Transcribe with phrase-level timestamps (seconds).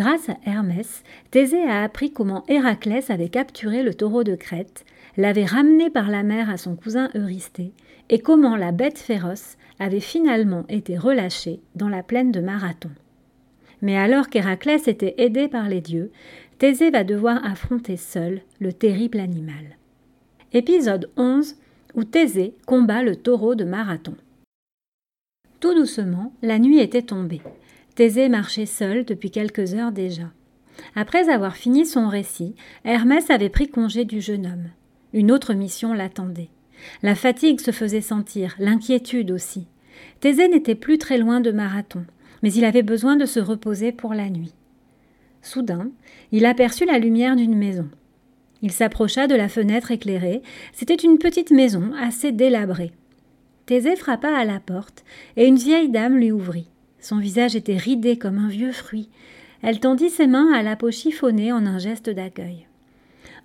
[0.00, 4.86] Grâce à Hermès, Thésée a appris comment Héraclès avait capturé le taureau de Crète,
[5.18, 7.74] l'avait ramené par la mer à son cousin Eurysthée,
[8.08, 12.88] et comment la bête féroce avait finalement été relâchée dans la plaine de Marathon.
[13.82, 16.10] Mais alors qu'Héraclès était aidé par les dieux,
[16.56, 19.76] Thésée va devoir affronter seul le terrible animal.
[20.54, 21.56] Épisode 11
[21.94, 24.14] où Thésée combat le taureau de Marathon.
[25.60, 27.42] Tout doucement, la nuit était tombée.
[28.00, 30.32] Thésée marchait seul depuis quelques heures déjà.
[30.94, 32.54] Après avoir fini son récit,
[32.86, 34.70] Hermès avait pris congé du jeune homme.
[35.12, 36.48] Une autre mission l'attendait.
[37.02, 39.66] La fatigue se faisait sentir, l'inquiétude aussi.
[40.20, 42.06] Thésée n'était plus très loin de Marathon,
[42.42, 44.54] mais il avait besoin de se reposer pour la nuit.
[45.42, 45.90] Soudain,
[46.32, 47.90] il aperçut la lumière d'une maison.
[48.62, 50.40] Il s'approcha de la fenêtre éclairée.
[50.72, 52.92] C'était une petite maison assez délabrée.
[53.66, 55.04] Thésée frappa à la porte,
[55.36, 56.70] et une vieille dame lui ouvrit.
[57.00, 59.08] Son visage était ridé comme un vieux fruit.
[59.62, 62.66] Elle tendit ses mains à la peau chiffonnée en un geste d'accueil.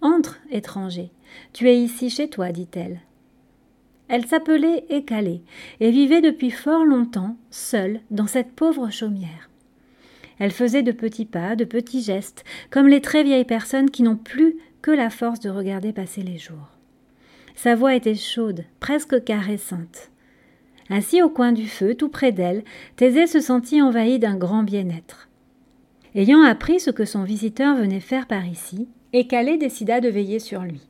[0.00, 1.10] Entre, étranger.
[1.52, 3.00] Tu es ici chez toi, dit-elle.
[4.08, 5.42] Elle s'appelait Écalée
[5.80, 9.48] et vivait depuis fort longtemps seule dans cette pauvre chaumière.
[10.38, 14.16] Elle faisait de petits pas, de petits gestes, comme les très vieilles personnes qui n'ont
[14.16, 16.76] plus que la force de regarder passer les jours.
[17.54, 20.10] Sa voix était chaude, presque caressante.
[20.90, 22.64] Assis au coin du feu, tout près d'elle,
[22.96, 25.28] Thésée se sentit envahi d'un grand bien-être.
[26.14, 30.62] Ayant appris ce que son visiteur venait faire par ici, Écalée décida de veiller sur
[30.62, 30.80] lui.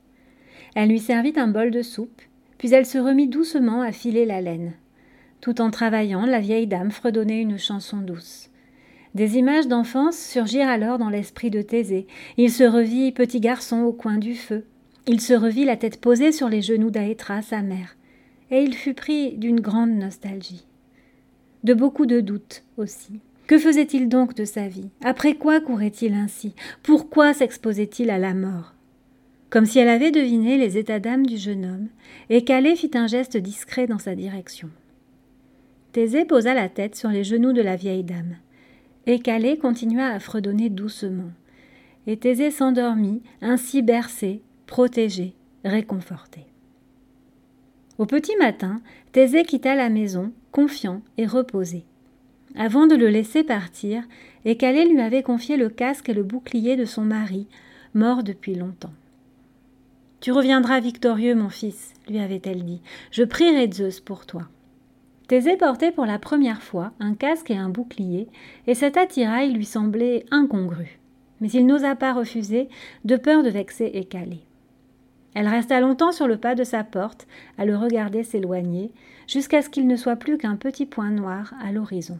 [0.74, 2.22] Elle lui servit un bol de soupe,
[2.58, 4.72] puis elle se remit doucement à filer la laine.
[5.40, 8.48] Tout en travaillant, la vieille dame fredonnait une chanson douce.
[9.14, 12.06] Des images d'enfance surgirent alors dans l'esprit de Thésée.
[12.36, 14.64] Il se revit petit garçon au coin du feu.
[15.06, 17.96] Il se revit la tête posée sur les genoux d'Aétra, sa mère
[18.52, 20.66] et il fut pris d'une grande nostalgie.
[21.64, 23.18] De beaucoup de doutes aussi.
[23.46, 24.90] Que faisait-il donc de sa vie?
[25.02, 26.54] Après quoi courait-il ainsi?
[26.82, 28.74] Pourquoi s'exposait-il à la mort?
[29.50, 31.88] Comme si elle avait deviné les états d'âme du jeune homme,
[32.30, 32.44] et
[32.76, 34.70] fit un geste discret dans sa direction.
[35.92, 38.36] Thésée posa la tête sur les genoux de la vieille dame,
[39.06, 39.20] et
[39.58, 41.30] continua à fredonner doucement.
[42.06, 46.46] Et Thésée s'endormit, ainsi bercé, protégé, réconforté.
[47.98, 48.80] Au petit matin,
[49.12, 51.84] Thésée quitta la maison, confiant et reposé.
[52.56, 54.02] Avant de le laisser partir,
[54.44, 57.46] Écalé lui avait confié le casque et le bouclier de son mari,
[57.94, 58.92] mort depuis longtemps.
[60.20, 62.80] Tu reviendras victorieux, mon fils, lui avait-elle dit.
[63.10, 64.42] Je prierai Zeus pour toi.
[65.28, 68.28] Thésée portait pour la première fois un casque et un bouclier,
[68.66, 70.98] et cet attirail lui semblait incongru.
[71.40, 72.68] Mais il n'osa pas refuser,
[73.04, 74.40] de peur de vexer Écalé.
[75.34, 77.26] Elle resta longtemps sur le pas de sa porte,
[77.58, 78.90] à le regarder s'éloigner,
[79.26, 82.18] jusqu'à ce qu'il ne soit plus qu'un petit point noir à l'horizon.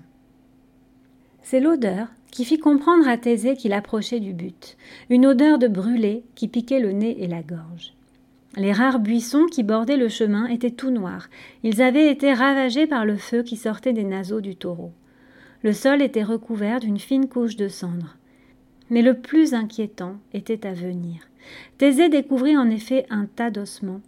[1.42, 4.76] C'est l'odeur qui fit comprendre à Thésée qu'il approchait du but,
[5.10, 7.92] une odeur de brûlé qui piquait le nez et la gorge.
[8.56, 11.28] Les rares buissons qui bordaient le chemin étaient tout noirs,
[11.62, 14.92] ils avaient été ravagés par le feu qui sortait des naseaux du taureau.
[15.62, 18.16] Le sol était recouvert d'une fine couche de cendres.
[18.90, 21.20] Mais le plus inquiétant était à venir.
[21.78, 24.00] Thésée découvrit en effet un tas d'ossements.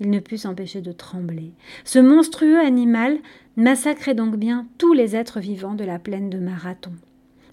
[0.00, 1.52] Il ne put s'empêcher de trembler.
[1.84, 3.18] Ce monstrueux animal
[3.56, 6.92] massacrait donc bien tous les êtres vivants de la plaine de Marathon.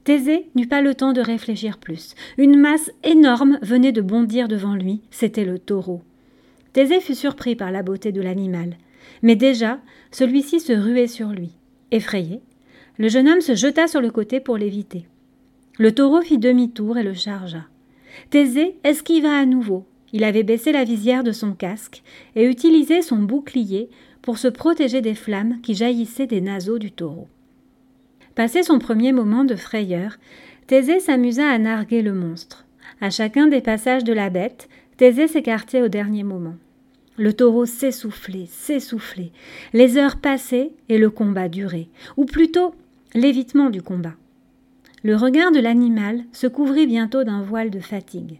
[0.03, 2.15] Thésée n'eut pas le temps de réfléchir plus.
[2.37, 6.01] Une masse énorme venait de bondir devant lui, c'était le taureau.
[6.73, 8.75] Thésée fut surpris par la beauté de l'animal,
[9.21, 9.79] mais déjà
[10.11, 11.51] celui-ci se ruait sur lui.
[11.91, 12.41] Effrayé,
[12.97, 15.05] le jeune homme se jeta sur le côté pour l'éviter.
[15.79, 17.65] Le taureau fit demi-tour et le chargea.
[18.29, 19.85] Thésée esquiva à nouveau.
[20.11, 22.03] Il avait baissé la visière de son casque
[22.35, 23.89] et utilisé son bouclier
[24.21, 27.27] pour se protéger des flammes qui jaillissaient des naseaux du taureau.
[28.35, 30.17] Passé son premier moment de frayeur,
[30.67, 32.65] Thésée s'amusa à narguer le monstre.
[33.01, 36.55] À chacun des passages de la bête, Thésée s'écartait au dernier moment.
[37.17, 39.31] Le taureau s'essoufflait, s'essoufflait.
[39.73, 42.73] Les heures passaient et le combat durait, ou plutôt
[43.13, 44.15] l'évitement du combat.
[45.03, 48.39] Le regard de l'animal se couvrit bientôt d'un voile de fatigue.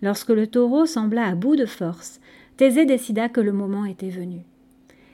[0.00, 2.20] Lorsque le taureau sembla à bout de force,
[2.56, 4.42] Thésée décida que le moment était venu.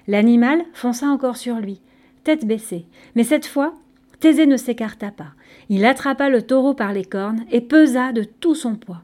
[0.06, 1.80] L'animal fonça encore sur lui,
[2.22, 3.74] tête baissée, mais cette fois,
[4.20, 5.32] Thésée ne s'écarta pas.
[5.70, 9.02] Il attrapa le taureau par les cornes et pesa de tout son poids.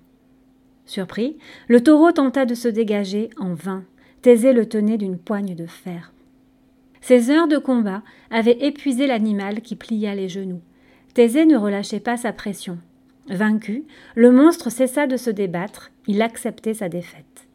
[0.84, 1.38] Surpris,
[1.68, 3.84] le taureau tenta de se dégager en vain.
[4.20, 6.12] Thésée le tenait d'une poigne de fer.
[7.00, 10.60] Ces heures de combat avaient épuisé l'animal qui plia les genoux.
[11.14, 12.78] Thésée ne relâchait pas sa pression.
[13.28, 13.84] Vaincu,
[14.14, 17.46] le monstre cessa de se débattre, il acceptait sa défaite.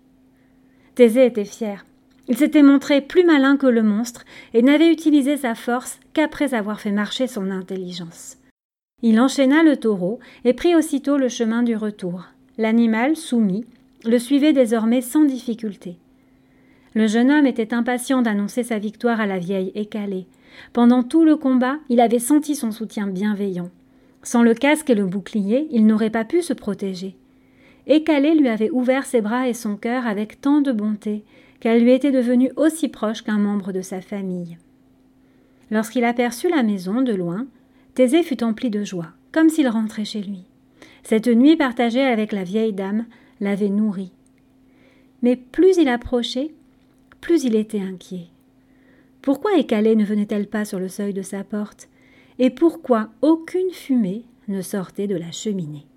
[0.95, 1.85] Thésée était fier.
[2.27, 6.79] Il s'était montré plus malin que le monstre et n'avait utilisé sa force qu'après avoir
[6.79, 8.37] fait marcher son intelligence.
[9.03, 12.25] Il enchaîna le taureau et prit aussitôt le chemin du retour.
[12.57, 13.65] L'animal, soumis,
[14.05, 15.97] le suivait désormais sans difficulté.
[16.93, 20.27] Le jeune homme était impatient d'annoncer sa victoire à la vieille écalée.
[20.73, 23.69] Pendant tout le combat, il avait senti son soutien bienveillant.
[24.23, 27.15] Sans le casque et le bouclier, il n'aurait pas pu se protéger.
[27.87, 31.23] Écalé lui avait ouvert ses bras et son cœur avec tant de bonté
[31.59, 34.57] qu'elle lui était devenue aussi proche qu'un membre de sa famille.
[35.71, 37.47] Lorsqu'il aperçut la maison de loin,
[37.93, 40.43] Thésée fut empli de joie, comme s'il rentrait chez lui.
[41.03, 43.05] Cette nuit partagée avec la vieille dame
[43.39, 44.11] l'avait nourri.
[45.21, 46.51] Mais plus il approchait,
[47.21, 48.27] plus il était inquiet.
[49.25, 51.89] Pourquoi Écalé ne venait-elle pas sur le seuil de sa porte?
[52.37, 55.87] Et pourquoi aucune fumée ne sortait de la cheminée?